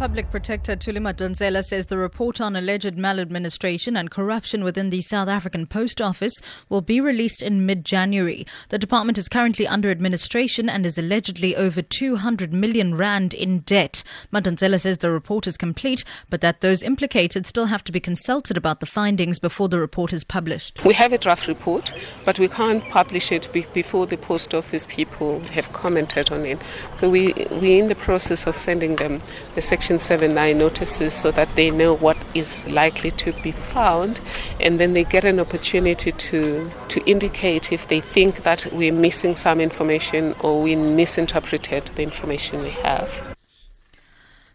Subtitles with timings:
[0.00, 5.28] Public Protector Thuli Madonsela says the report on alleged maladministration and corruption within the South
[5.28, 6.40] African Post Office
[6.70, 8.46] will be released in mid January.
[8.70, 14.02] The department is currently under administration and is allegedly over 200 million rand in debt.
[14.32, 18.56] Madonsela says the report is complete, but that those implicated still have to be consulted
[18.56, 20.82] about the findings before the report is published.
[20.82, 21.92] We have a draft report,
[22.24, 26.58] but we can't publish it before the Post Office people have commented on it.
[26.94, 29.20] So we, we're in the process of sending them
[29.54, 34.20] the section Section 79 notices so that they know what is likely to be found
[34.60, 39.34] and then they get an opportunity to, to indicate if they think that we're missing
[39.34, 43.36] some information or we misinterpreted the information we have.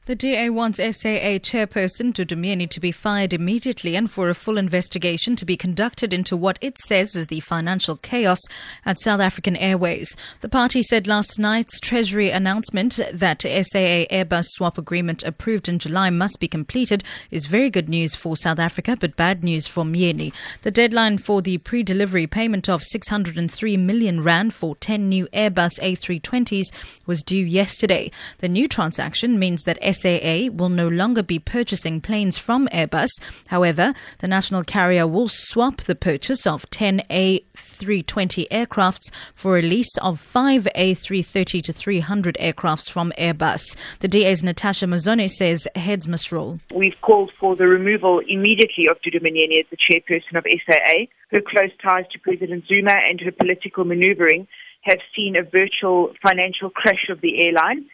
[0.05, 4.59] The DA wants SAA chairperson Dudu Myeni to be fired immediately and for a full
[4.59, 8.39] investigation to be conducted into what it says is the financial chaos
[8.85, 10.15] at South African Airways.
[10.41, 16.11] The party said last night's Treasury announcement that SAA Airbus swap agreement approved in July
[16.11, 20.31] must be completed is very good news for South Africa but bad news for Myeni.
[20.61, 26.65] The deadline for the pre-delivery payment of 603 million rand for 10 new Airbus A320s
[27.07, 28.11] was due yesterday.
[28.37, 33.09] The new transaction means that SAA will no longer be purchasing planes from Airbus.
[33.47, 39.97] However, the national carrier will swap the purchase of 10 A320 aircrafts for a lease
[40.01, 43.75] of 5 A330 to 300 aircrafts from Airbus.
[43.99, 46.59] The DA's Natasha Mazzone says heads must roll.
[46.73, 51.05] We've called for the removal immediately of Dudu Myeni as the chairperson of SAA.
[51.31, 54.47] Her close ties to President Zuma and her political maneuvering
[54.81, 57.85] have seen a virtual financial crash of the airline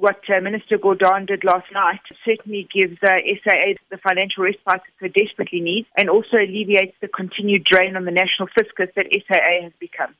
[0.00, 4.94] what uh, Minister Gordhan did last night certainly gives uh, SAA the financial respite it
[4.98, 9.62] so desperately needs and also alleviates the continued drain on the national fiscus that SAA
[9.64, 10.14] has become.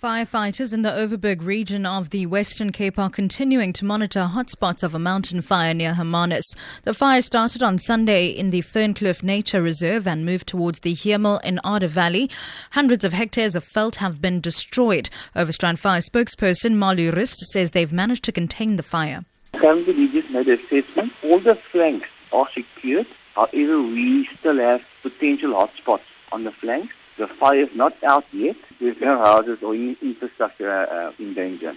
[0.00, 4.94] Firefighters in the Overberg region of the Western Cape are continuing to monitor hotspots of
[4.94, 6.54] a mountain fire near Hermanus.
[6.84, 11.38] The fire started on Sunday in the Fernkloof Nature Reserve and moved towards the Hemel
[11.44, 12.30] en Aarde Valley.
[12.70, 15.10] Hundreds of hectares of veld have been destroyed.
[15.36, 19.26] Overstrand Fire spokesperson Malu Rist says they've managed to contain the fire.
[19.52, 21.12] Currently, we just made an assessment.
[21.24, 23.06] All the flanks are secured.
[23.34, 26.94] However, we still have potential hotspots on the flanks.
[27.20, 28.56] The fire is not out yet.
[28.80, 31.74] There's no houses or infrastructure uh, in danger.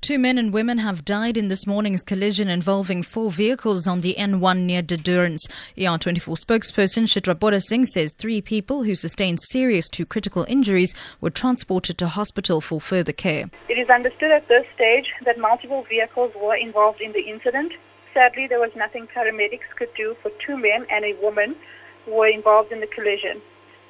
[0.00, 4.14] Two men and women have died in this morning's collision involving four vehicles on the
[4.16, 5.48] N1 near De Doorns.
[5.76, 11.98] ER24 spokesperson Shitra Singh says three people who sustained serious to critical injuries were transported
[11.98, 13.50] to hospital for further care.
[13.68, 17.72] It is understood at this stage that multiple vehicles were involved in the incident.
[18.14, 21.56] Sadly, there was nothing paramedics could do for two men and a woman
[22.04, 23.42] who were involved in the collision.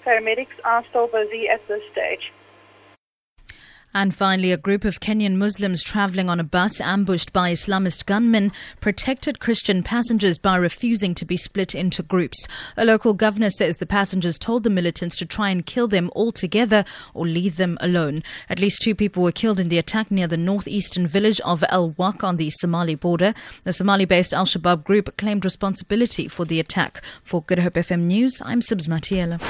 [0.07, 2.33] Paramedics are still busy at this stage.
[3.97, 8.53] And finally, a group of Kenyan Muslims traveling on a bus ambushed by Islamist gunmen
[8.79, 12.47] protected Christian passengers by refusing to be split into groups.
[12.77, 16.31] A local governor says the passengers told the militants to try and kill them all
[16.31, 16.85] together
[17.15, 18.23] or leave them alone.
[18.51, 21.93] At least two people were killed in the attack near the northeastern village of El
[21.93, 23.33] Wak on the Somali border.
[23.65, 27.03] The Somali based Al Shabaab group claimed responsibility for the attack.
[27.25, 29.41] For Good Hope FM News, I'm Sibs Matiela.